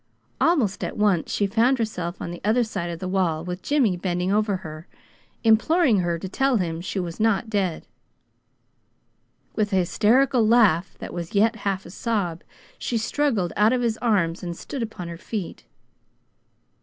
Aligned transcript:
Almost 0.39 0.83
at 0.83 0.97
once 0.97 1.29
then 1.29 1.31
she 1.31 1.45
found 1.45 1.77
herself 1.77 2.19
on 2.23 2.31
the 2.31 2.41
other 2.43 2.63
side 2.63 2.89
of 2.89 2.97
the 2.97 3.07
wall, 3.07 3.45
with 3.45 3.61
Jimmy 3.61 3.95
bending 3.95 4.31
over 4.31 4.57
her, 4.65 4.87
imploring 5.43 5.99
her 5.99 6.17
to 6.17 6.27
tell 6.27 6.57
him 6.57 6.81
she 6.81 6.99
was 6.99 7.19
not 7.19 7.51
dead. 7.51 7.85
With 9.55 9.71
an 9.73 9.77
hysterical 9.77 10.43
laugh 10.47 10.97
that 10.97 11.13
was 11.13 11.35
yet 11.35 11.57
half 11.57 11.85
a 11.85 11.91
sob, 11.91 12.43
she 12.79 12.97
struggled 12.97 13.53
out 13.55 13.73
of 13.73 13.83
his 13.83 13.99
arms 13.99 14.41
and 14.41 14.57
stood 14.57 14.81
upon 14.81 15.07
her 15.07 15.19
feet. 15.19 15.65